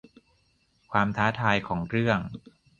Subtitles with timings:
[0.91, 2.19] ความท้าทายของเรื่อง